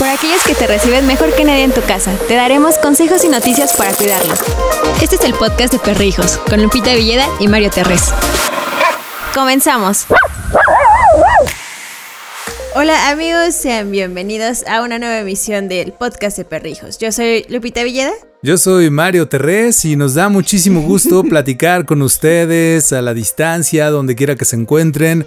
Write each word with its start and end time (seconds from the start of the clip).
Por 0.00 0.08
aquellos 0.08 0.42
que 0.44 0.54
te 0.54 0.66
reciben 0.66 1.06
mejor 1.06 1.30
que 1.34 1.44
nadie 1.44 1.62
en 1.62 1.72
tu 1.72 1.82
casa, 1.82 2.10
te 2.26 2.34
daremos 2.34 2.78
consejos 2.78 3.22
y 3.22 3.28
noticias 3.28 3.74
para 3.74 3.92
cuidarlos. 3.92 4.40
Este 5.02 5.16
es 5.16 5.24
el 5.24 5.34
podcast 5.34 5.74
de 5.74 5.78
Perrijos, 5.78 6.38
con 6.48 6.62
Lupita 6.62 6.94
Villeda 6.94 7.28
y 7.38 7.48
Mario 7.48 7.68
Terrés. 7.68 8.04
Comenzamos. 9.34 10.06
Hola 12.72 13.10
amigos, 13.10 13.56
sean 13.56 13.90
bienvenidos 13.90 14.64
a 14.64 14.82
una 14.82 15.00
nueva 15.00 15.18
emisión 15.18 15.68
del 15.68 15.92
podcast 15.92 16.36
de 16.36 16.44
Perrijos. 16.44 16.98
Yo 16.98 17.10
soy 17.10 17.44
Lupita 17.48 17.82
Villeda. 17.82 18.12
Yo 18.44 18.56
soy 18.58 18.90
Mario 18.90 19.26
Terrés 19.26 19.84
y 19.84 19.96
nos 19.96 20.14
da 20.14 20.28
muchísimo 20.28 20.80
gusto 20.80 21.24
platicar 21.28 21.84
con 21.84 22.00
ustedes 22.00 22.92
a 22.92 23.02
la 23.02 23.12
distancia, 23.12 23.90
donde 23.90 24.14
quiera 24.14 24.36
que 24.36 24.44
se 24.44 24.54
encuentren, 24.54 25.26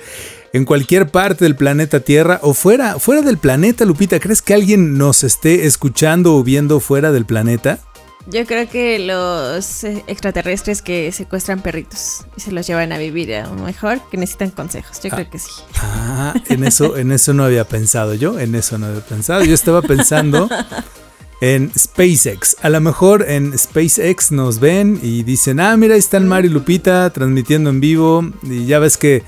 en 0.53 0.63
cualquier 0.63 1.09
parte 1.09 1.43
del 1.43 1.57
planeta 1.57 1.99
Tierra 1.99 2.39
o 2.43 2.53
fuera, 2.53 2.97
fuera 2.97 3.21
del 3.21 3.37
planeta, 3.37 3.83
Lupita. 3.83 4.21
¿Crees 4.21 4.41
que 4.41 4.53
alguien 4.53 4.97
nos 4.97 5.25
esté 5.25 5.65
escuchando 5.65 6.37
o 6.37 6.43
viendo 6.43 6.79
fuera 6.79 7.11
del 7.11 7.25
planeta? 7.25 7.79
Yo 8.25 8.45
creo 8.45 8.69
que 8.69 8.99
los 8.99 9.83
eh, 9.83 10.03
extraterrestres 10.07 10.81
que 10.81 11.11
secuestran 11.11 11.61
perritos 11.61 12.25
y 12.37 12.41
se 12.41 12.51
los 12.51 12.65
llevan 12.65 12.93
a 12.93 12.97
vivir 12.97 13.33
a 13.35 13.47
lo 13.47 13.55
mejor, 13.55 13.99
que 14.09 14.17
necesitan 14.17 14.51
consejos. 14.51 15.01
Yo 15.01 15.09
creo 15.09 15.29
que 15.29 15.39
sí. 15.39 15.51
Ah, 15.75 16.33
en 16.47 16.63
eso, 16.63 16.95
en 16.97 17.11
eso 17.11 17.33
no 17.33 17.43
había 17.43 17.65
pensado 17.65 18.13
yo, 18.13 18.39
en 18.39 18.55
eso 18.55 18.77
no 18.77 18.85
había 18.87 19.01
pensado. 19.01 19.43
Yo 19.43 19.53
estaba 19.53 19.81
pensando 19.81 20.47
en 21.41 21.71
SpaceX. 21.77 22.55
A 22.61 22.69
lo 22.69 22.79
mejor 22.79 23.25
en 23.29 23.57
SpaceX 23.57 24.31
nos 24.31 24.59
ven 24.59 24.99
y 25.03 25.23
dicen, 25.23 25.59
ah, 25.59 25.75
mira, 25.75 25.95
ahí 25.95 25.99
están 25.99 26.25
Mario 26.25 26.51
y 26.51 26.53
Lupita 26.53 27.09
transmitiendo 27.09 27.69
en 27.69 27.81
vivo. 27.81 28.25
Y 28.43 28.65
ya 28.65 28.79
ves 28.79 28.95
que 28.95 29.23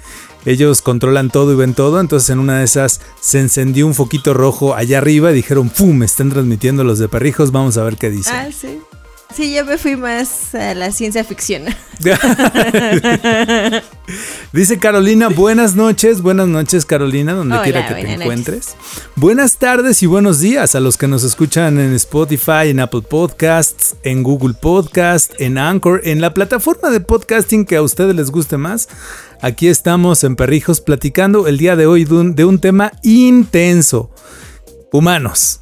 ellos 0.46 0.82
controlan 0.82 1.30
todo 1.30 1.52
y 1.52 1.56
ven 1.56 1.74
todo, 1.74 2.00
entonces 2.00 2.30
en 2.30 2.40
una 2.40 2.60
de 2.60 2.66
esas 2.66 3.02
se 3.20 3.40
encendió 3.40 3.88
un 3.88 3.96
foquito 3.96 4.34
rojo 4.34 4.76
allá 4.76 5.00
arriba 5.00 5.32
y 5.32 5.36
dijeron, 5.36 5.70
¡pum! 5.70 6.04
Están 6.04 6.30
transmitiendo 6.30 6.84
los 6.84 7.00
de 7.00 7.10
perrijos, 7.10 7.52
vamos 7.52 7.78
a 7.78 7.84
ver 7.84 7.98
qué 7.98 8.12
dicen. 8.12 8.36
Ah, 8.36 8.50
sí. 8.52 8.80
Sí, 9.34 9.54
yo 9.54 9.66
me 9.66 9.78
fui 9.78 9.96
más 9.96 10.54
a 10.56 10.74
la 10.76 10.92
ciencia 10.92 11.24
ficción. 11.24 11.64
Dice 14.54 14.78
Carolina, 14.80 15.30
buenas 15.30 15.76
noches, 15.76 16.22
buenas 16.22 16.48
noches 16.48 16.86
Carolina, 16.86 17.34
donde 17.34 17.60
quiera 17.62 17.88
que 17.88 17.96
te 17.96 18.14
encuentres. 18.14 18.76
Buenas 19.16 19.58
tardes 19.58 20.04
y 20.04 20.06
buenos 20.06 20.40
días 20.40 20.76
a 20.76 20.80
los 20.80 20.98
que 20.98 21.08
nos 21.08 21.24
escuchan 21.24 21.80
en 21.80 21.94
Spotify, 21.94 22.70
en 22.70 22.80
Apple 22.80 23.02
Podcasts, 23.02 23.96
en 24.04 24.24
Google 24.24 24.54
Podcast, 24.54 25.34
en 25.40 25.58
Anchor, 25.58 26.02
en 26.06 26.22
la 26.22 26.34
plataforma 26.34 26.90
de 26.90 27.00
podcasting 27.02 27.66
que 27.66 27.76
a 27.78 27.82
ustedes 27.82 28.16
les 28.16 28.32
guste 28.32 28.58
más. 28.58 28.88
Aquí 29.42 29.68
estamos 29.68 30.24
en 30.24 30.36
Perrijos 30.36 30.82
platicando 30.82 31.48
el 31.48 31.58
día 31.58 31.76
de 31.76 31.88
hoy 31.88 32.06
de 32.06 32.46
un, 32.46 32.60
tema 32.60 32.92
intenso. 33.04 34.12
Humanos. 34.92 35.62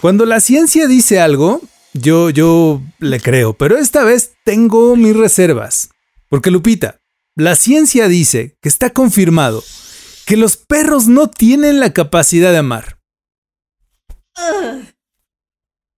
Cuando 0.00 0.26
la 0.26 0.40
ciencia 0.40 0.86
dice 0.88 1.20
algo, 1.20 1.62
yo, 1.92 2.30
yo 2.30 2.82
le 2.98 3.20
creo, 3.20 3.52
pero 3.54 3.76
esta 3.78 4.04
vez 4.04 4.34
tengo 4.44 4.96
mis 4.96 5.16
reservas. 5.16 5.90
Porque 6.28 6.50
Lupita, 6.50 7.00
la 7.36 7.54
ciencia 7.56 8.08
dice 8.08 8.56
que 8.60 8.68
está 8.68 8.90
confirmado 8.90 9.62
que 10.26 10.36
los 10.36 10.56
perros 10.56 11.08
no 11.08 11.28
tienen 11.28 11.80
la 11.80 11.92
capacidad 11.92 12.52
de 12.52 12.58
amar. 12.58 12.98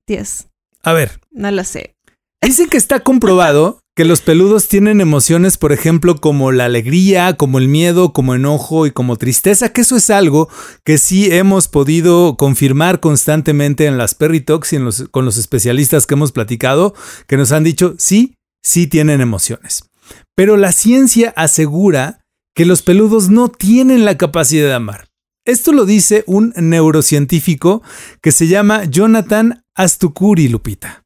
Dios. 0.06 0.46
A 0.82 0.92
ver. 0.92 1.20
No 1.30 1.50
lo 1.50 1.64
sé. 1.64 1.96
Dicen 2.42 2.68
que 2.68 2.76
está 2.76 3.00
comprobado 3.00 3.80
que 3.94 4.04
los 4.04 4.22
peludos 4.22 4.66
tienen 4.66 5.00
emociones, 5.00 5.56
por 5.56 5.72
ejemplo, 5.72 6.16
como 6.16 6.50
la 6.50 6.64
alegría, 6.64 7.36
como 7.36 7.58
el 7.58 7.68
miedo, 7.68 8.12
como 8.12 8.34
enojo 8.34 8.86
y 8.86 8.90
como 8.90 9.16
tristeza, 9.16 9.72
que 9.72 9.82
eso 9.82 9.96
es 9.96 10.10
algo 10.10 10.48
que 10.84 10.98
sí 10.98 11.32
hemos 11.32 11.68
podido 11.68 12.36
confirmar 12.36 12.98
constantemente 12.98 13.86
en 13.86 13.96
las 13.96 14.14
Perritox 14.14 14.72
y 14.72 14.78
con 15.12 15.24
los 15.24 15.36
especialistas 15.36 16.06
que 16.06 16.14
hemos 16.14 16.32
platicado, 16.32 16.94
que 17.28 17.36
nos 17.36 17.52
han 17.52 17.62
dicho, 17.62 17.94
sí, 17.98 18.34
sí 18.62 18.88
tienen 18.88 19.20
emociones. 19.20 19.88
Pero 20.34 20.56
la 20.56 20.72
ciencia 20.72 21.32
asegura 21.36 22.20
que 22.52 22.66
los 22.66 22.82
peludos 22.82 23.30
no 23.30 23.48
tienen 23.48 24.04
la 24.04 24.16
capacidad 24.16 24.66
de 24.66 24.74
amar. 24.74 25.08
Esto 25.44 25.72
lo 25.72 25.84
dice 25.84 26.24
un 26.26 26.52
neurocientífico 26.56 27.82
que 28.22 28.32
se 28.32 28.48
llama 28.48 28.84
Jonathan 28.84 29.64
Astukuri 29.74 30.48
Lupita. 30.48 31.04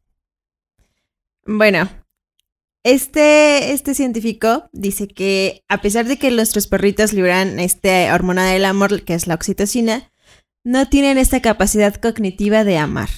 Bueno, 1.45 1.89
este, 2.85 3.73
este 3.73 3.95
científico 3.95 4.69
dice 4.73 5.09
que 5.09 5.63
a 5.69 5.81
pesar 5.81 6.07
de 6.07 6.19
que 6.19 6.31
nuestros 6.31 6.67
perritos 6.67 7.13
liberan 7.13 7.59
este 7.59 8.11
hormona 8.13 8.47
del 8.47 8.65
amor, 8.65 9.03
que 9.03 9.15
es 9.15 9.27
la 9.27 9.35
oxitocina, 9.35 10.11
no 10.65 10.89
tienen 10.89 11.19
esta 11.19 11.41
capacidad 11.41 11.95
cognitiva 11.95 12.65
de 12.65 12.79
amar. 12.79 13.09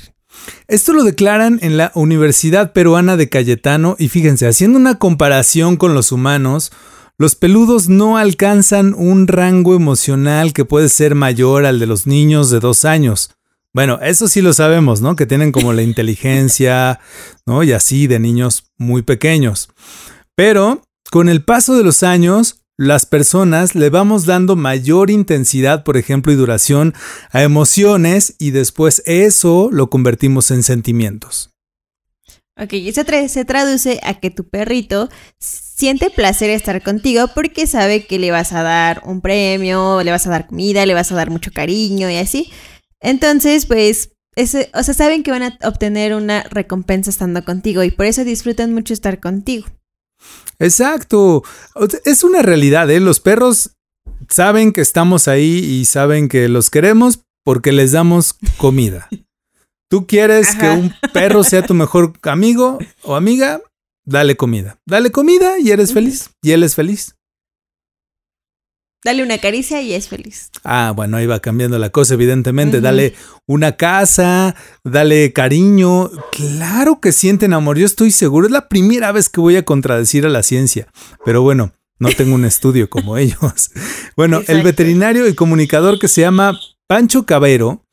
Esto 0.69 0.93
lo 0.93 1.03
declaran 1.03 1.59
en 1.63 1.77
la 1.77 1.91
Universidad 1.95 2.73
Peruana 2.73 3.17
de 3.17 3.29
Cayetano 3.29 3.97
y 3.99 4.09
fíjense, 4.09 4.47
haciendo 4.47 4.79
una 4.79 4.97
comparación 4.97 5.77
con 5.77 5.95
los 5.95 6.13
humanos, 6.13 6.73
los 7.19 7.35
peludos 7.35 7.89
no 7.89 8.17
alcanzan 8.17 8.95
un 8.95 9.27
rango 9.27 9.75
emocional 9.75 10.53
que 10.53 10.65
puede 10.65 10.89
ser 10.89 11.15
mayor 11.15 11.67
al 11.67 11.79
de 11.79 11.87
los 11.87 12.07
niños 12.07 12.51
de 12.51 12.61
dos 12.61 12.85
años. 12.85 13.31
Bueno, 13.73 13.99
eso 14.03 14.27
sí 14.27 14.41
lo 14.43 14.53
sabemos, 14.53 15.01
¿no? 15.01 15.15
Que 15.15 15.27
tienen 15.27 15.53
como 15.53 15.73
la 15.73 15.83
inteligencia, 15.83 17.01
¿no? 17.47 17.63
Y 17.63 17.73
así 17.73 18.07
de 18.07 18.19
niños 18.19 18.65
muy 18.77 19.03
pequeños. 19.03 19.71
Pero 20.35 20.83
con 21.11 21.29
el 21.29 21.45
paso 21.45 21.77
de 21.77 21.85
los 21.85 22.03
años, 22.03 22.63
las 22.77 23.05
personas 23.05 23.75
le 23.75 23.91
vamos 23.91 24.25
dando 24.25 24.57
mayor 24.57 25.11
intensidad, 25.11 25.85
por 25.85 25.97
ejemplo, 25.99 26.33
y 26.33 26.37
duración 26.37 26.95
a 27.31 27.43
emociones 27.43 28.37
y 28.39 28.53
después 28.53 29.03
eso 29.05 29.69
lo 29.71 29.91
convertimos 29.91 30.51
en 30.51 30.63
sentimientos. 30.63 31.51
Ok, 32.59 32.73
y 32.75 32.93
se, 32.93 33.29
se 33.29 33.45
traduce 33.45 34.01
a 34.03 34.15
que 34.15 34.31
tu 34.31 34.49
perrito 34.49 35.09
siente 35.39 36.11
placer 36.11 36.51
estar 36.51 36.83
contigo 36.83 37.29
porque 37.35 37.67
sabe 37.67 38.07
que 38.07 38.19
le 38.19 38.31
vas 38.31 38.53
a 38.53 38.63
dar 38.63 39.03
un 39.05 39.21
premio, 39.21 40.03
le 40.03 40.11
vas 40.11 40.27
a 40.27 40.31
dar 40.31 40.47
comida, 40.47 40.85
le 40.87 40.95
vas 40.95 41.11
a 41.13 41.15
dar 41.15 41.31
mucho 41.31 41.53
cariño 41.53 42.11
y 42.11 42.17
así. 42.17 42.51
Entonces, 43.01 43.67
pues, 43.67 44.13
ese, 44.37 44.71
o 44.75 44.83
sea, 44.83 44.95
saben 44.95 45.23
que 45.23 45.31
van 45.31 45.43
a 45.43 45.59
obtener 45.65 46.15
una 46.15 46.43
recompensa 46.45 47.11
estando 47.11 47.45
contigo 47.45 47.83
y 47.83 47.91
por 47.91 48.07
eso 48.07 48.25
disfrutan 48.25 48.73
mucho 48.73 48.95
estar 48.95 49.21
contigo. 49.21 49.67
Exacto. 50.59 51.43
Es 52.05 52.25
una 52.25 52.43
realidad, 52.43 52.91
¿eh? 52.91 53.01
Los 53.01 53.21
perros 53.21 53.77
saben 54.29 54.73
que 54.73 54.83
estamos 54.83 55.29
ahí 55.29 55.59
y 55.59 55.85
saben 55.87 56.29
que 56.29 56.49
los 56.49 56.71
queremos 56.71 57.21
porque 57.45 57.73
les 57.73 57.93
damos 57.93 58.37
comida. 58.59 59.09
Tú 59.89 60.07
quieres 60.07 60.55
que 60.55 60.69
un 60.69 60.95
perro 61.13 61.43
sea 61.43 61.67
tu 61.67 61.75
mejor 61.75 62.13
amigo 62.23 62.79
o 63.03 63.17
amiga, 63.17 63.61
dale 64.05 64.37
comida. 64.37 64.79
Dale 64.87 65.11
comida 65.11 65.59
y 65.59 65.71
eres 65.71 65.93
feliz. 65.93 66.31
Y 66.43 66.53
él 66.53 66.63
es 66.63 66.77
feliz. 66.77 67.17
Dale 69.03 69.23
una 69.23 69.39
caricia 69.39 69.81
y 69.81 69.95
es 69.95 70.09
feliz. 70.09 70.51
Ah, 70.63 70.93
bueno, 70.95 71.17
ahí 71.17 71.27
va 71.27 71.41
cambiando 71.41 71.79
la 71.79 71.89
cosa, 71.89 72.15
evidentemente. 72.15 72.83
Dale 72.83 73.15
una 73.47 73.77
casa, 73.77 74.55
dale 74.85 75.33
cariño. 75.33 76.11
Claro 76.33 77.01
que 77.01 77.13
sienten 77.13 77.55
amor, 77.55 77.79
yo 77.79 77.87
estoy 77.87 78.11
seguro. 78.11 78.47
Es 78.47 78.53
la 78.53 78.69
primera 78.69 79.11
vez 79.13 79.31
que 79.31 79.41
voy 79.41 79.57
a 79.57 79.65
contradecir 79.65 80.27
a 80.27 80.29
la 80.29 80.43
ciencia. 80.43 80.89
Pero 81.25 81.41
bueno, 81.41 81.73
no 81.99 82.11
tengo 82.11 82.35
un 82.35 82.45
estudio 82.45 82.91
como 82.91 83.17
ellos. 83.19 83.71
Bueno, 84.17 84.43
el 84.49 84.63
veterinario 84.63 85.27
y 85.29 85.35
comunicador 85.35 85.99
que 85.99 86.09
se 86.09 86.21
llama 86.21 86.61
Pancho 86.87 87.25
Cabero 87.25 87.87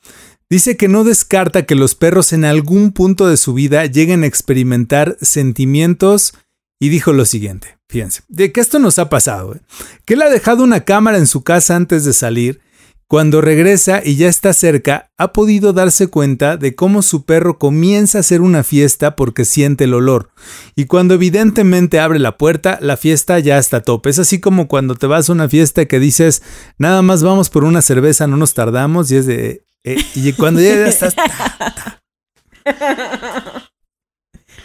dice 0.50 0.75
que 0.75 0.89
no 0.89 1.06
descarta 1.06 1.66
que 1.66 1.75
los 1.75 1.95
perros 1.95 2.34
en 2.34 2.44
algún 2.44 2.91
punto 2.91 3.28
de 3.28 3.38
su 3.38 3.53
vida 3.53 3.85
lleguen 3.85 4.24
a 4.24 4.28
experimentar 4.28 5.18
sentimientos 5.22 6.34
y 6.79 6.89
dijo 6.89 7.13
lo 7.13 7.25
siguiente. 7.25 7.77
Fíjense, 7.89 8.23
de 8.27 8.51
que 8.51 8.59
esto 8.59 8.79
nos 8.79 8.99
ha 8.99 9.09
pasado, 9.09 9.55
¿eh? 9.55 9.61
que 10.05 10.15
él 10.15 10.21
ha 10.21 10.29
dejado 10.29 10.63
una 10.63 10.81
cámara 10.81 11.17
en 11.17 11.27
su 11.27 11.43
casa 11.43 11.75
antes 11.75 12.03
de 12.03 12.13
salir. 12.13 12.61
Cuando 13.09 13.39
regresa 13.39 14.01
y 14.03 14.17
ya 14.17 14.27
está 14.27 14.51
cerca, 14.51 15.11
ha 15.17 15.31
podido 15.31 15.71
darse 15.71 16.07
cuenta 16.07 16.57
de 16.57 16.75
cómo 16.75 17.01
su 17.01 17.24
perro 17.24 17.57
comienza 17.57 18.18
a 18.18 18.19
hacer 18.19 18.41
una 18.41 18.65
fiesta 18.65 19.15
porque 19.15 19.45
siente 19.45 19.85
el 19.85 19.94
olor. 19.94 20.31
Y 20.75 20.88
cuando 20.88 21.13
evidentemente 21.13 22.01
abre 22.01 22.19
la 22.19 22.38
puerta, 22.38 22.79
la 22.81 22.97
fiesta 22.97 23.39
ya 23.39 23.59
está 23.59 23.77
a 23.77 23.81
tope. 23.81 24.09
Es 24.09 24.19
así 24.19 24.41
como 24.41 24.68
cuando 24.68 24.95
te 24.95 25.07
vas 25.07 25.29
a 25.29 25.31
una 25.31 25.47
fiesta 25.47 25.85
que 25.85 26.01
dices, 26.01 26.44
nada 26.77 27.01
más 27.01 27.24
vamos 27.24 27.50
por 27.50 27.63
una 27.63 27.81
cerveza, 27.81 28.27
no 28.27 28.35
nos 28.35 28.53
tardamos, 28.53 29.09
y 29.09 29.15
es 29.15 29.25
de... 29.25 29.63
Eh, 29.85 30.03
y 30.15 30.33
cuando 30.33 30.59
ya 30.59 30.85
estás... 30.85 31.15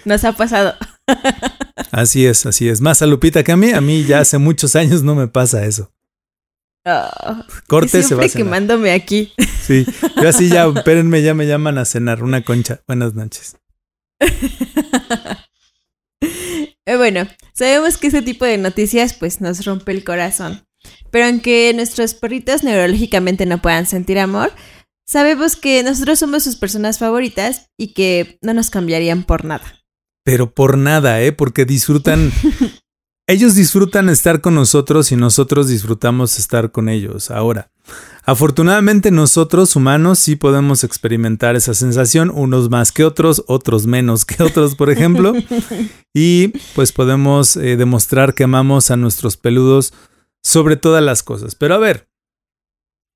Nos 0.05 0.25
ha 0.25 0.33
pasado. 0.33 0.75
Así 1.93 2.25
es, 2.25 2.47
así 2.47 2.71
es. 2.71 2.81
Más 2.81 3.03
a 3.03 3.07
Lupita 3.07 3.45
que 3.45 3.53
a 3.53 3.57
mí, 3.57 3.71
a 3.71 3.83
mí 3.83 4.05
ya 4.05 4.21
hace 4.21 4.39
muchos 4.39 4.75
años 4.77 5.03
no 5.03 5.15
me 5.15 5.29
pasa 5.29 5.67
eso. 5.67 5.93
Oh, 6.85 7.45
Corte 7.69 8.03
se 8.03 8.15
va 8.15 8.25
a 8.25 8.29
quemándome 8.29 8.91
aquí. 8.91 9.33
Sí, 9.61 9.87
yo 10.21 10.29
así 10.29 10.49
ya, 10.49 10.67
espérenme, 10.67 11.23
ya 11.23 11.35
me 11.35 11.47
llaman 11.47 11.79
a 11.79 11.85
cenar 11.85 12.25
una 12.25 12.43
concha. 12.43 12.81
Buenas 12.89 13.15
noches. 13.15 13.57
Eh, 16.85 16.97
bueno, 16.97 17.29
sabemos 17.53 17.97
que 17.97 18.09
ese 18.09 18.23
tipo 18.23 18.45
de 18.45 18.59
noticias 18.59 19.15
pues 19.15 19.41
nos 19.41 19.65
rompe 19.65 19.93
el 19.93 20.03
corazón. 20.03 20.67
Pero 21.13 21.27
aunque 21.27 21.73
nuestros 21.77 22.15
perritos 22.15 22.65
neurológicamente 22.65 23.47
no 23.47 23.63
puedan 23.63 23.87
sentir 23.87 24.19
amor, 24.19 24.53
sabemos 25.07 25.55
que 25.55 25.85
nosotros 25.85 26.19
somos 26.19 26.43
sus 26.43 26.57
personas 26.57 26.99
favoritas 26.99 27.71
y 27.77 27.95
que 27.95 28.37
no 28.43 28.53
nos 28.53 28.69
cambiarían 28.69 29.23
por 29.23 29.45
nada. 29.45 29.82
Pero 30.25 30.53
por 30.53 30.79
nada, 30.79 31.21
¿eh? 31.21 31.33
Porque 31.33 31.65
disfrutan... 31.65 32.33
ellos 33.27 33.55
disfrutan 33.55 34.09
estar 34.09 34.41
con 34.41 34.55
nosotros 34.55 35.13
y 35.13 35.17
nosotros 35.17 35.69
disfrutamos 35.69 36.39
estar 36.39 36.73
con 36.73 36.89
ellos. 36.89 37.31
Ahora, 37.31 37.71
afortunadamente 38.25 39.11
nosotros 39.11 39.77
humanos 39.77 40.19
sí 40.19 40.37
podemos 40.37 40.85
experimentar 40.85 41.57
esa 41.57 41.75
sensación, 41.75 42.31
unos 42.35 42.69
más 42.69 42.93
que 42.93 43.05
otros, 43.05 43.45
otros 43.47 43.87
menos 43.87 44.25
que 44.25 44.43
otros, 44.43 44.75
por 44.75 44.91
ejemplo. 44.91 45.33
y 46.15 46.49
pues 46.75 46.93
podemos 46.93 47.57
eh, 47.57 47.77
demostrar 47.77 48.35
que 48.35 48.45
amamos 48.45 48.91
a 48.91 48.97
nuestros 48.97 49.37
peludos 49.37 49.95
sobre 50.43 50.77
todas 50.77 51.03
las 51.03 51.23
cosas. 51.23 51.55
Pero 51.55 51.75
a 51.77 51.79
ver, 51.79 52.09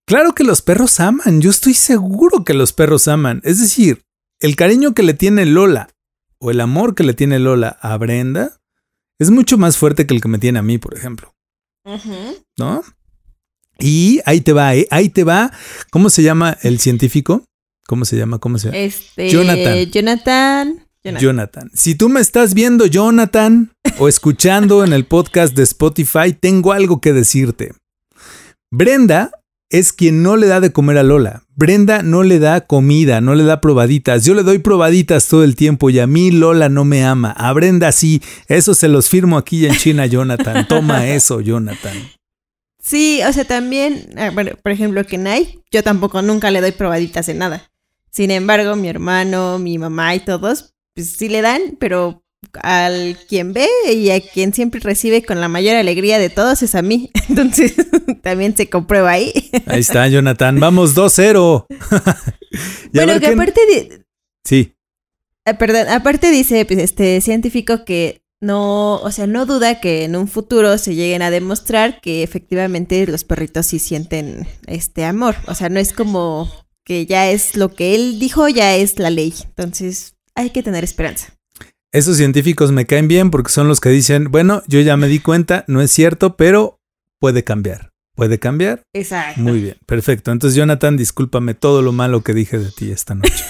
claro 0.06 0.34
que 0.34 0.44
los 0.44 0.62
perros 0.62 1.00
aman, 1.00 1.40
yo 1.40 1.50
estoy 1.50 1.74
seguro 1.74 2.44
que 2.44 2.54
los 2.54 2.72
perros 2.72 3.08
aman. 3.08 3.40
Es 3.44 3.60
decir, 3.60 4.04
el 4.40 4.54
cariño 4.54 4.94
que 4.94 5.02
le 5.02 5.14
tiene 5.14 5.46
Lola 5.46 5.88
o 6.38 6.50
el 6.50 6.60
amor 6.60 6.94
que 6.94 7.04
le 7.04 7.14
tiene 7.14 7.38
Lola 7.38 7.78
a 7.80 7.96
Brenda 7.96 8.56
es 9.18 9.30
mucho 9.30 9.58
más 9.58 9.76
fuerte 9.76 10.06
que 10.06 10.14
el 10.14 10.20
que 10.20 10.28
me 10.28 10.38
tiene 10.38 10.58
a 10.58 10.62
mí, 10.62 10.78
por 10.78 10.94
ejemplo. 10.94 11.34
¿No? 12.58 12.82
Y 13.78 14.20
ahí 14.24 14.40
te 14.40 14.52
va, 14.52 14.74
¿eh? 14.74 14.86
ahí 14.90 15.08
te 15.08 15.24
va. 15.24 15.52
¿Cómo 15.90 16.10
se 16.10 16.22
llama 16.22 16.56
el 16.62 16.78
científico? 16.80 17.44
¿Cómo 17.86 18.04
se 18.04 18.16
llama? 18.16 18.38
¿Cómo 18.38 18.58
se 18.58 18.68
llama? 18.68 18.78
Este, 18.78 19.30
Jonathan. 19.30 19.90
Jonathan. 19.90 20.86
Jonathan. 21.20 21.70
Si 21.72 21.94
tú 21.94 22.08
me 22.08 22.20
estás 22.20 22.52
viendo, 22.52 22.86
Jonathan, 22.86 23.72
o 23.98 24.08
escuchando 24.08 24.84
en 24.84 24.92
el 24.92 25.04
podcast 25.06 25.54
de 25.54 25.62
Spotify, 25.62 26.32
tengo 26.32 26.72
algo 26.72 27.00
que 27.00 27.12
decirte. 27.12 27.72
Brenda 28.72 29.30
es 29.70 29.92
quien 29.92 30.22
no 30.22 30.36
le 30.36 30.46
da 30.46 30.60
de 30.60 30.72
comer 30.72 30.98
a 30.98 31.02
Lola. 31.02 31.42
Brenda 31.54 32.02
no 32.02 32.22
le 32.22 32.38
da 32.38 32.60
comida, 32.60 33.20
no 33.20 33.34
le 33.34 33.44
da 33.44 33.60
probaditas. 33.60 34.24
Yo 34.24 34.34
le 34.34 34.42
doy 34.42 34.58
probaditas 34.58 35.26
todo 35.28 35.42
el 35.42 35.56
tiempo 35.56 35.90
y 35.90 35.98
a 35.98 36.06
mí 36.06 36.30
Lola 36.30 36.68
no 36.68 36.84
me 36.84 37.04
ama. 37.04 37.32
A 37.32 37.52
Brenda 37.52 37.92
sí. 37.92 38.22
Eso 38.48 38.74
se 38.74 38.88
los 38.88 39.08
firmo 39.08 39.38
aquí 39.38 39.66
en 39.66 39.76
China, 39.76 40.06
Jonathan. 40.06 40.68
Toma 40.68 41.06
eso, 41.08 41.40
Jonathan. 41.40 41.96
Sí, 42.80 43.20
o 43.28 43.32
sea, 43.32 43.44
también, 43.44 44.10
ah, 44.16 44.30
bueno, 44.32 44.52
por 44.62 44.70
ejemplo, 44.70 45.02
que 45.04 45.18
Nai, 45.18 45.60
yo 45.72 45.82
tampoco 45.82 46.22
nunca 46.22 46.52
le 46.52 46.60
doy 46.60 46.70
probaditas 46.70 47.26
de 47.26 47.34
nada. 47.34 47.68
Sin 48.12 48.30
embargo, 48.30 48.76
mi 48.76 48.88
hermano, 48.88 49.58
mi 49.58 49.76
mamá 49.76 50.14
y 50.14 50.20
todos, 50.20 50.74
pues 50.94 51.16
sí 51.16 51.28
le 51.28 51.42
dan, 51.42 51.76
pero 51.80 52.22
al 52.62 53.18
quien 53.28 53.52
ve 53.52 53.68
y 53.92 54.10
a 54.10 54.20
quien 54.20 54.52
siempre 54.52 54.80
recibe 54.80 55.22
con 55.22 55.40
la 55.40 55.48
mayor 55.48 55.76
alegría 55.76 56.18
de 56.18 56.30
todos 56.30 56.62
es 56.62 56.74
a 56.74 56.82
mí. 56.82 57.10
Entonces 57.28 57.74
también 58.22 58.56
se 58.56 58.68
comprueba 58.68 59.10
ahí. 59.10 59.32
Ahí 59.66 59.80
está, 59.80 60.06
Jonathan. 60.08 60.58
Vamos 60.60 60.94
2-0. 60.94 61.66
bueno, 62.92 63.20
que 63.20 63.26
aparte 63.26 63.60
de... 63.66 64.04
Sí. 64.44 64.74
Ah, 65.44 65.58
perdón, 65.58 65.88
aparte 65.88 66.30
dice 66.30 66.64
pues, 66.64 66.80
este 66.80 67.20
científico 67.20 67.84
que 67.84 68.22
no, 68.40 68.96
o 68.96 69.10
sea, 69.10 69.26
no 69.26 69.46
duda 69.46 69.80
que 69.80 70.04
en 70.04 70.16
un 70.16 70.28
futuro 70.28 70.76
se 70.78 70.94
lleguen 70.94 71.22
a 71.22 71.30
demostrar 71.30 72.00
que 72.00 72.22
efectivamente 72.22 73.06
los 73.06 73.24
perritos 73.24 73.66
sí 73.66 73.78
sienten 73.78 74.46
este 74.66 75.04
amor. 75.04 75.36
O 75.46 75.54
sea, 75.54 75.68
no 75.68 75.80
es 75.80 75.92
como 75.92 76.50
que 76.84 77.06
ya 77.06 77.30
es 77.30 77.56
lo 77.56 77.74
que 77.74 77.94
él 77.94 78.18
dijo, 78.18 78.48
ya 78.48 78.76
es 78.76 78.98
la 78.98 79.10
ley. 79.10 79.34
Entonces, 79.44 80.14
hay 80.34 80.50
que 80.50 80.62
tener 80.62 80.84
esperanza. 80.84 81.35
Esos 81.96 82.18
científicos 82.18 82.72
me 82.72 82.84
caen 82.84 83.08
bien 83.08 83.30
porque 83.30 83.50
son 83.50 83.68
los 83.68 83.80
que 83.80 83.88
dicen, 83.88 84.30
bueno, 84.30 84.62
yo 84.66 84.82
ya 84.82 84.98
me 84.98 85.08
di 85.08 85.18
cuenta, 85.18 85.64
no 85.66 85.80
es 85.80 85.90
cierto, 85.90 86.36
pero 86.36 86.78
puede 87.18 87.42
cambiar. 87.42 87.90
¿Puede 88.14 88.38
cambiar? 88.38 88.82
Exacto. 88.92 89.40
Muy 89.40 89.62
bien, 89.62 89.78
perfecto. 89.86 90.30
Entonces, 90.30 90.54
Jonathan, 90.58 90.98
discúlpame 90.98 91.54
todo 91.54 91.80
lo 91.80 91.92
malo 91.92 92.20
que 92.20 92.34
dije 92.34 92.58
de 92.58 92.70
ti 92.70 92.90
esta 92.90 93.14
noche. 93.14 93.42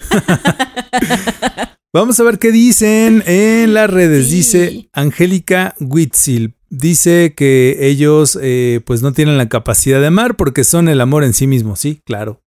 Vamos 1.92 2.18
a 2.18 2.24
ver 2.24 2.40
qué 2.40 2.50
dicen 2.50 3.22
en 3.24 3.72
las 3.72 3.88
redes. 3.88 4.30
Dice 4.30 4.88
Angélica 4.92 5.76
Witzil. 5.78 6.56
Dice 6.68 7.34
que 7.36 7.86
ellos 7.86 8.36
eh, 8.42 8.80
pues 8.84 9.02
no 9.02 9.12
tienen 9.12 9.38
la 9.38 9.48
capacidad 9.48 10.00
de 10.00 10.08
amar 10.08 10.34
porque 10.34 10.64
son 10.64 10.88
el 10.88 11.00
amor 11.00 11.22
en 11.22 11.34
sí 11.34 11.46
mismo. 11.46 11.76
Sí, 11.76 12.02
claro. 12.04 12.42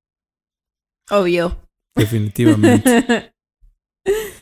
Obvio. 1.10 1.66
Definitivamente. 1.96 3.32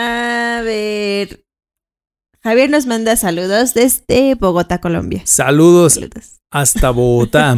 A 0.00 0.60
ver. 0.62 1.44
Javier 2.40 2.70
nos 2.70 2.86
manda 2.86 3.16
saludos 3.16 3.74
desde 3.74 4.36
Bogotá, 4.36 4.80
Colombia. 4.80 5.22
Saludos, 5.24 5.98
hasta 6.52 6.90
Bogotá. 6.90 7.56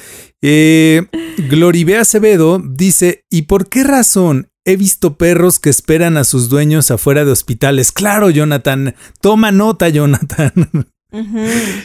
eh, 0.42 1.02
Gloribe 1.50 1.98
Acevedo 1.98 2.62
dice: 2.64 3.26
¿Y 3.28 3.42
por 3.42 3.68
qué 3.68 3.84
razón 3.84 4.50
he 4.64 4.76
visto 4.76 5.18
perros 5.18 5.60
que 5.60 5.68
esperan 5.68 6.16
a 6.16 6.24
sus 6.24 6.48
dueños 6.48 6.90
afuera 6.90 7.26
de 7.26 7.32
hospitales? 7.32 7.92
Claro, 7.92 8.30
Jonathan. 8.30 8.94
Toma 9.20 9.52
nota, 9.52 9.90
Jonathan. 9.90 10.52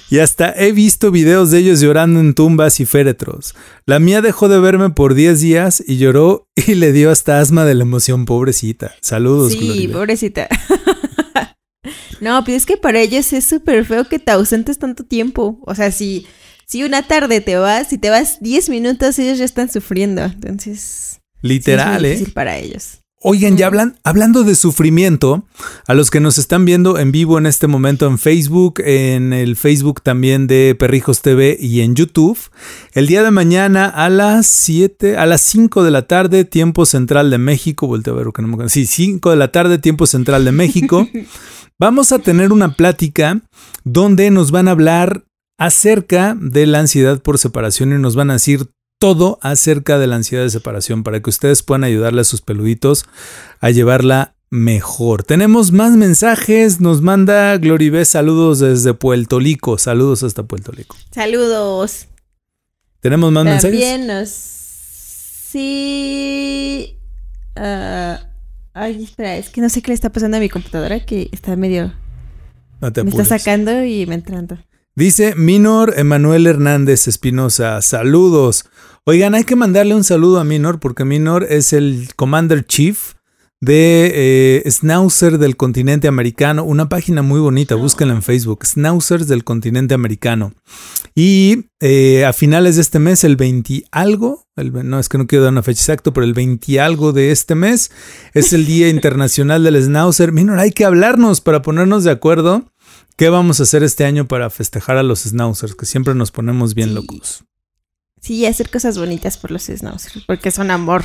Y 0.09 0.19
hasta 0.19 0.53
he 0.55 0.71
visto 0.71 1.11
videos 1.11 1.51
de 1.51 1.59
ellos 1.59 1.81
llorando 1.81 2.19
en 2.19 2.33
tumbas 2.33 2.79
y 2.79 2.85
féretros. 2.85 3.55
La 3.85 3.99
mía 3.99 4.21
dejó 4.21 4.47
de 4.47 4.59
verme 4.59 4.89
por 4.89 5.13
10 5.13 5.41
días 5.41 5.83
y 5.85 5.97
lloró 5.97 6.47
y 6.55 6.75
le 6.75 6.93
dio 6.93 7.11
hasta 7.11 7.39
asma 7.39 7.65
de 7.65 7.75
la 7.75 7.83
emoción, 7.83 8.25
pobrecita. 8.25 8.95
Saludos, 9.01 9.51
Sí, 9.51 9.89
pobrecita. 9.91 10.47
no, 12.21 12.43
pues 12.43 12.57
es 12.57 12.65
que 12.65 12.77
para 12.77 13.01
ellos 13.01 13.31
es 13.33 13.45
súper 13.45 13.85
feo 13.85 14.07
que 14.07 14.19
te 14.19 14.31
ausentes 14.31 14.79
tanto 14.79 15.03
tiempo. 15.03 15.59
O 15.65 15.75
sea, 15.75 15.91
si, 15.91 16.25
si 16.65 16.83
una 16.83 17.03
tarde 17.03 17.41
te 17.41 17.57
vas, 17.57 17.89
si 17.89 17.97
te 17.97 18.09
vas 18.09 18.39
10 18.41 18.69
minutos, 18.69 19.19
ellos 19.19 19.37
ya 19.37 19.45
están 19.45 19.71
sufriendo. 19.71 20.23
Entonces. 20.23 21.19
Literal, 21.41 22.03
es 22.03 22.11
¿eh? 22.11 22.13
difícil 22.13 22.33
para 22.33 22.57
ellos. 22.57 22.96
Oigan, 23.19 23.57
ya 23.57 23.65
hablan, 23.65 23.97
hablando 24.03 24.43
de 24.43 24.53
sufrimiento, 24.53 25.43
a 25.87 25.95
los 25.95 26.11
que 26.11 26.19
nos 26.19 26.37
están 26.37 26.65
viendo 26.65 26.99
en 26.99 27.11
vivo 27.11 27.39
en 27.39 27.47
este 27.47 27.65
momento 27.65 28.05
en 28.05 28.19
Facebook, 28.19 28.75
en 28.77 29.33
el 29.33 29.55
Facebook 29.55 30.03
también 30.03 30.45
de 30.45 30.75
Perrijos 30.77 31.23
TV 31.23 31.57
y 31.59 31.81
en 31.81 31.95
YouTube, 31.95 32.37
el 32.93 33.07
día 33.07 33.23
de 33.23 33.31
mañana 33.31 33.87
a 33.87 34.11
las 34.11 34.45
7, 34.45 35.17
a 35.17 35.25
las 35.25 35.41
5 35.41 35.83
de 35.83 35.89
la 35.89 36.03
tarde, 36.03 36.45
tiempo 36.45 36.85
central 36.85 37.31
de 37.31 37.39
México, 37.39 37.87
volteo 37.87 38.13
a 38.13 38.17
ver 38.17 38.27
que 38.31 38.43
no 38.43 38.55
me 38.55 38.69
Sí, 38.69 38.85
5 38.85 39.31
de 39.31 39.35
la 39.35 39.51
tarde, 39.51 39.79
tiempo 39.79 40.05
central 40.05 40.45
de 40.45 40.51
México, 40.51 41.07
vamos 41.79 42.11
a 42.11 42.19
tener 42.19 42.51
una 42.51 42.75
plática 42.75 43.41
donde 43.83 44.29
nos 44.29 44.51
van 44.51 44.67
a 44.67 44.71
hablar 44.71 45.25
acerca 45.57 46.37
de 46.39 46.67
la 46.67 46.81
ansiedad 46.81 47.19
por 47.19 47.39
separación 47.39 47.93
y 47.93 47.97
nos 47.97 48.15
van 48.15 48.29
a 48.29 48.33
decir 48.33 48.69
todo 48.99 49.37
acerca 49.41 49.99
de 49.99 50.07
la 50.07 50.15
ansiedad 50.15 50.43
de 50.43 50.49
separación 50.49 51.03
para 51.03 51.21
que 51.21 51.29
ustedes 51.29 51.63
puedan 51.63 51.83
ayudarle 51.83 52.21
a 52.21 52.23
sus 52.23 52.41
peluditos 52.41 53.05
a 53.59 53.69
llevarla 53.69 54.35
mejor. 54.49 55.23
Tenemos 55.23 55.71
más 55.71 55.91
mensajes, 55.91 56.79
nos 56.79 57.01
manda 57.01 57.57
Gloribé 57.57 58.05
saludos 58.05 58.59
desde 58.59 58.93
Puerto 58.93 59.39
Rico, 59.39 59.77
saludos 59.77 60.23
hasta 60.23 60.43
Puerto 60.43 60.71
Rico. 60.71 60.95
Saludos. 61.11 62.07
¿Tenemos 62.99 63.31
más 63.31 63.45
mensajes? 63.45 63.79
También 63.79 64.07
nos... 64.07 64.29
Sí... 65.49 66.97
ah, 67.55 68.19
ay, 68.73 69.03
espera, 69.03 69.37
es 69.37 69.49
que 69.49 69.61
no 69.61 69.69
sé 69.69 69.81
qué 69.81 69.91
le 69.91 69.95
está 69.95 70.11
pasando 70.11 70.37
a 70.37 70.39
mi 70.39 70.49
computadora 70.49 71.05
que 71.05 71.29
está 71.31 71.55
medio... 71.55 71.93
No 72.79 72.93
te 72.93 73.03
me 73.03 73.09
está 73.09 73.25
sacando 73.25 73.83
y 73.83 74.05
me 74.05 74.15
entrando. 74.15 74.57
Dice 74.97 75.35
Minor 75.35 75.93
Emanuel 75.95 76.47
Hernández 76.47 77.07
Espinosa, 77.07 77.83
saludos. 77.83 78.65
Oigan, 79.03 79.35
hay 79.35 79.43
que 79.43 79.55
mandarle 79.55 79.93
un 79.93 80.03
saludo 80.03 80.39
a 80.39 80.43
Minor 80.43 80.79
porque 80.79 81.05
Minor 81.05 81.45
es 81.47 81.71
el 81.71 82.09
Commander 82.15 82.65
Chief 82.65 83.13
de 83.61 84.63
eh, 84.65 85.37
del 85.37 85.55
continente 85.55 86.07
americano, 86.07 86.63
una 86.63 86.89
página 86.89 87.21
muy 87.21 87.39
bonita, 87.39 87.75
búsquenla 87.75 88.15
en 88.15 88.23
Facebook, 88.23 88.65
Schnauzers 88.65 89.27
del 89.27 89.43
continente 89.43 89.93
americano. 89.93 90.53
Y 91.13 91.65
eh, 91.79 92.25
a 92.25 92.33
finales 92.33 92.77
de 92.77 92.81
este 92.81 92.97
mes, 92.97 93.23
el 93.23 93.35
20 93.35 93.83
algo, 93.91 94.47
el, 94.55 94.73
no 94.89 94.97
es 94.97 95.09
que 95.09 95.19
no 95.19 95.27
quiero 95.27 95.43
dar 95.43 95.51
una 95.53 95.61
fecha 95.61 95.81
exacta, 95.81 96.11
pero 96.11 96.25
el 96.25 96.33
20 96.33 96.79
algo 96.79 97.13
de 97.13 97.29
este 97.29 97.53
mes 97.53 97.91
es 98.33 98.51
el 98.51 98.65
Día 98.65 98.89
Internacional 98.89 99.63
del 99.63 99.79
Schnauzer. 99.79 100.31
Minor, 100.31 100.57
hay 100.57 100.71
que 100.71 100.85
hablarnos 100.85 101.39
para 101.39 101.61
ponernos 101.61 102.03
de 102.03 102.09
acuerdo 102.09 102.65
qué 103.17 103.29
vamos 103.29 103.59
a 103.59 103.63
hacer 103.63 103.83
este 103.83 104.05
año 104.05 104.27
para 104.27 104.49
festejar 104.49 104.95
a 104.97 105.03
los 105.03 105.23
Schnauzers, 105.23 105.75
que 105.75 105.85
siempre 105.85 106.15
nos 106.15 106.31
ponemos 106.31 106.73
bien 106.75 106.89
Sí. 106.89 106.95
locos. 106.95 107.43
Sí, 108.21 108.45
hacer 108.45 108.69
cosas 108.69 108.97
bonitas 108.97 109.37
por 109.37 109.51
los 109.51 109.63
schnauzers, 109.65 110.23
porque 110.25 110.49
son 110.51 110.71
amor. 110.71 111.03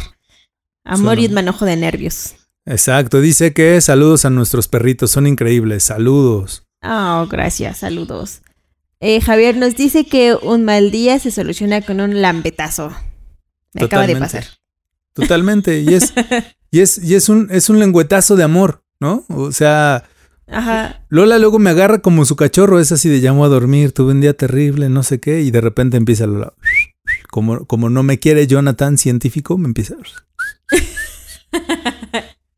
Amor 0.85 1.17
Son 1.17 1.25
y 1.25 1.27
un 1.27 1.35
manojo 1.35 1.65
de 1.67 1.77
nervios. 1.77 2.35
Exacto, 2.65 3.21
dice 3.21 3.53
que 3.53 3.81
saludos 3.81 4.25
a 4.25 4.31
nuestros 4.31 4.67
perritos, 4.69 5.11
son 5.11 5.27
increíbles, 5.27 5.85
saludos. 5.85 6.65
Oh, 6.83 7.27
gracias, 7.31 7.79
saludos. 7.79 8.43
Eh, 9.01 9.21
Javier 9.21 9.57
nos 9.57 9.77
dice 9.77 10.07
que 10.07 10.35
un 10.35 10.65
mal 10.65 10.91
día 10.91 11.19
se 11.19 11.31
soluciona 11.31 11.83
con 11.83 12.01
un 12.01 12.23
lambetazo. 12.23 12.93
Me 13.75 13.85
acaba 13.85 14.07
de 14.07 14.17
pasar. 14.17 14.45
Totalmente, 15.13 15.81
y 15.81 15.95
es, 15.95 16.13
y 16.71 16.81
es, 16.81 16.99
y 16.99 17.15
es 17.15 17.29
un, 17.29 17.49
es 17.51 17.69
un 17.69 17.79
lengüetazo 17.79 18.37
de 18.37 18.45
amor, 18.45 18.85
¿no? 19.01 19.25
O 19.29 19.53
sea, 19.53 20.05
Ajá. 20.53 21.05
Lola 21.09 21.39
luego 21.39 21.59
me 21.59 21.71
agarra 21.71 22.01
como 22.01 22.25
su 22.25 22.37
cachorro, 22.37 22.79
es 22.79 22.93
así 22.93 23.09
de 23.09 23.21
llamo 23.21 23.45
a 23.45 23.49
dormir, 23.49 23.93
tuve 23.93 24.13
un 24.13 24.21
día 24.21 24.35
terrible, 24.35 24.89
no 24.89 25.03
sé 25.03 25.21
qué, 25.21 25.43
y 25.43 25.51
de 25.51 25.61
repente 25.61 25.97
empieza 25.97 26.27
Lola. 26.27 26.55
como, 27.31 27.67
como 27.67 27.91
no 27.91 28.03
me 28.03 28.19
quiere 28.19 28.47
Jonathan 28.47 28.99
científico, 28.99 29.59
me 29.59 29.67
empieza... 29.67 29.97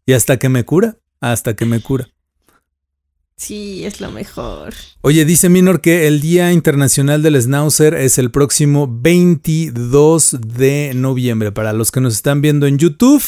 y 0.07 0.13
hasta 0.13 0.39
que 0.39 0.49
me 0.49 0.65
cura, 0.65 0.99
hasta 1.21 1.55
que 1.55 1.65
me 1.65 1.81
cura. 1.81 2.14
Sí, 3.37 3.85
es 3.85 4.01
lo 4.01 4.13
mejor. 4.13 4.75
Oye, 5.01 5.25
dice 5.25 5.49
Minor 5.49 5.81
que 5.81 6.07
el 6.07 6.21
Día 6.21 6.53
Internacional 6.53 7.21
del 7.21 7.41
Schnauzer 7.41 7.95
es 7.95 8.17
el 8.19 8.31
próximo 8.31 8.89
22 8.89 10.39
de 10.41 10.93
noviembre. 10.95 11.51
Para 11.51 11.73
los 11.73 11.91
que 11.91 12.01
nos 12.01 12.15
están 12.15 12.41
viendo 12.41 12.67
en 12.69 12.79
YouTube, 12.79 13.25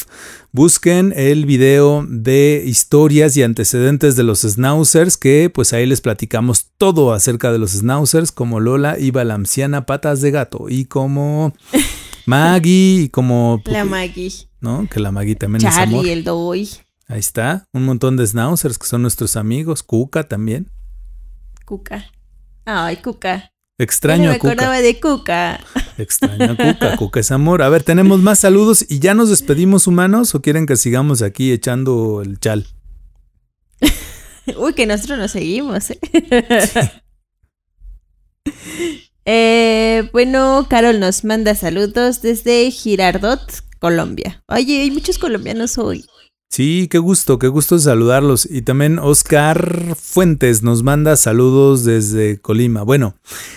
busquen 0.53 1.13
el 1.15 1.45
video 1.45 2.05
de 2.07 2.63
historias 2.65 3.35
y 3.35 3.43
antecedentes 3.43 4.15
de 4.15 4.23
los 4.23 4.43
Schnauzers, 4.43 5.17
que 5.17 5.51
pues 5.53 5.73
ahí 5.73 5.85
les 5.85 5.99
platicamos 5.99 6.67
todo 6.77 7.11
acerca 7.13 7.51
de 7.51 7.59
los 7.59 7.71
Schnauzers, 7.71 8.31
como 8.31 8.61
Lola 8.61 8.97
y 8.97 9.11
Balamciana 9.11 9.85
Patas 9.85 10.21
de 10.21 10.31
Gato, 10.31 10.67
y 10.69 10.85
como 10.85 11.53
Maggie, 12.25 13.01
y 13.03 13.09
como... 13.09 13.61
La 13.65 13.83
Maggie. 13.83 14.31
¿No? 14.61 14.87
Que 14.89 15.01
la 15.01 15.11
Maggie 15.11 15.35
también 15.35 15.61
Charlie, 15.61 15.81
es 15.81 15.99
amor. 15.99 16.07
el 16.07 16.23
Doy. 16.23 16.69
Ahí 17.09 17.19
está, 17.19 17.65
un 17.73 17.85
montón 17.85 18.17
de 18.17 18.27
schnauzers 18.27 18.77
que 18.77 18.85
son 18.85 19.01
nuestros 19.01 19.37
amigos, 19.37 19.81
Cuca 19.81 20.27
también. 20.27 20.69
Cuca. 21.65 22.05
Ay, 22.65 22.97
Cuca. 22.97 23.51
Extraño 23.79 24.25
no 24.25 24.29
a 24.31 24.33
me 24.33 24.39
Cuca. 24.39 24.51
acordaba 24.53 24.81
de 24.81 24.99
Cuca. 24.99 25.59
Extraño 25.97 26.51
a 26.51 26.57
Cuca, 26.57 26.95
Cuca 26.97 27.19
es 27.21 27.31
amor. 27.31 27.61
A 27.61 27.69
ver, 27.69 27.83
tenemos 27.83 28.19
más 28.19 28.39
saludos 28.39 28.85
y 28.89 28.99
ya 28.99 29.13
nos 29.13 29.29
despedimos 29.29 29.87
humanos 29.87 30.35
o 30.35 30.41
quieren 30.41 30.65
que 30.65 30.75
sigamos 30.75 31.21
aquí 31.21 31.51
echando 31.51 32.21
el 32.21 32.39
chal. 32.39 32.67
Uy, 34.57 34.73
que 34.73 34.85
nosotros 34.85 35.17
nos 35.19 35.31
seguimos, 35.31 35.91
¿eh? 35.91 35.99
Eh, 39.29 40.09
bueno, 40.13 40.67
Carol 40.69 41.01
nos 41.01 41.25
manda 41.25 41.53
saludos 41.53 42.21
desde 42.21 42.71
Girardot, 42.71 43.41
Colombia. 43.79 44.41
Oye, 44.47 44.79
hay 44.79 44.89
muchos 44.89 45.17
colombianos 45.17 45.77
hoy. 45.77 46.05
Sí, 46.49 46.87
qué 46.89 46.97
gusto, 46.97 47.37
qué 47.39 47.49
gusto 47.49 47.77
saludarlos. 47.77 48.47
Y 48.49 48.61
también 48.61 48.99
Oscar 48.99 49.95
Fuentes 49.95 50.63
nos 50.63 50.81
manda 50.81 51.15
saludos 51.17 51.83
desde 51.83 52.39
Colima. 52.39 52.83
Bueno, 52.83 53.15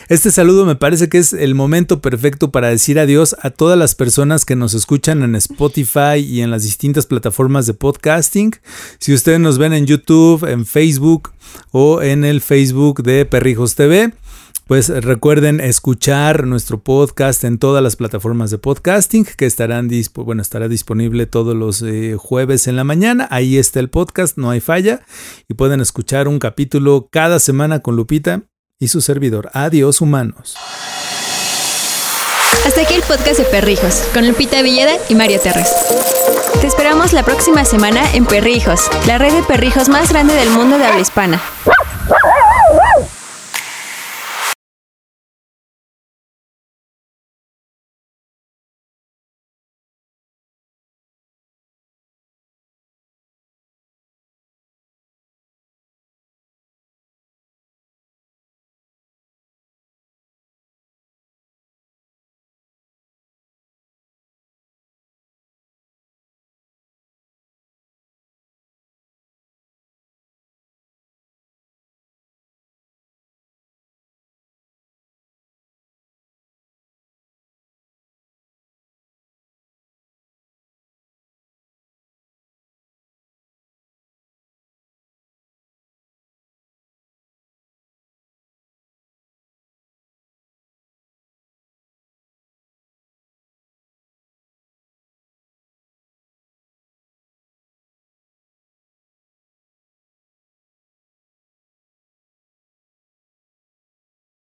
este 0.09 0.31
saludo 0.31 0.67
me 0.67 0.75
parece 0.75 1.09
que 1.09 1.19
es 1.19 1.33
el 1.33 1.55
momento 1.55 2.01
perfecto 2.03 2.51
para 2.51 2.69
decir 2.69 2.99
adiós 2.99 3.37
a 3.43 3.51
todas 3.51 3.79
las 3.79 3.95
personas 3.95 4.45
que 4.45 4.57
nos 4.57 4.75
escuchan 4.75 5.23
en 5.23 5.37
Spotify 5.37 6.19
y 6.19 6.43
en 6.43 6.51
las 6.51 6.65
distintas 6.65 7.07
plataformas 7.07 7.67
de 7.67 7.75
podcasting. 7.75 8.57
Si 8.99 9.15
ustedes 9.15 9.41
nos 9.41 9.57
ven 9.57 9.73
en 9.73 9.87
YouTube, 9.87 10.45
en 10.45 10.67
Facebook 10.67 11.31
o 11.71 12.03
en 12.03 12.25
el 12.25 12.41
Facebook 12.41 13.03
de 13.03 13.25
Perrijos 13.25 13.77
TV. 13.77 14.13
Pues 14.71 14.89
recuerden 14.89 15.59
escuchar 15.59 16.47
nuestro 16.47 16.79
podcast 16.79 17.43
en 17.43 17.59
todas 17.59 17.83
las 17.83 17.97
plataformas 17.97 18.53
de 18.53 18.59
podcasting 18.59 19.25
que 19.25 19.45
estarán 19.45 19.91
bueno, 20.15 20.43
estará 20.43 20.69
disponible 20.69 21.27
todos 21.27 21.57
los 21.57 21.83
eh, 21.83 22.15
jueves 22.17 22.69
en 22.69 22.77
la 22.77 22.85
mañana. 22.85 23.27
Ahí 23.33 23.59
está 23.59 23.81
el 23.81 23.91
podcast, 23.91 24.39
no 24.39 24.49
hay 24.49 24.61
falla. 24.61 25.01
Y 25.49 25.55
pueden 25.55 25.81
escuchar 25.81 26.29
un 26.29 26.39
capítulo 26.39 27.09
cada 27.11 27.41
semana 27.41 27.81
con 27.81 27.97
Lupita 27.97 28.43
y 28.79 28.87
su 28.87 29.01
servidor. 29.01 29.51
Adiós, 29.55 30.01
humanos. 30.01 30.55
Hasta 32.65 32.83
aquí 32.83 32.95
el 32.95 33.03
podcast 33.03 33.41
de 33.41 33.47
Perrijos, 33.47 34.05
con 34.15 34.25
Lupita 34.29 34.63
Villeda 34.63 34.93
y 35.09 35.17
Mario 35.17 35.41
Terres. 35.41 35.75
Te 36.61 36.69
esperamos 36.69 37.13
la 37.13 37.25
próxima 37.25 37.65
semana 37.65 38.15
en 38.15 38.25
Perrijos, 38.25 38.83
la 39.09 39.19
red 39.19 39.33
de 39.33 39.43
perrijos 39.43 39.89
más 39.89 40.11
grande 40.11 40.35
del 40.35 40.51
mundo 40.51 40.79
de 40.79 40.85
habla 40.85 41.01
hispana. 41.01 41.43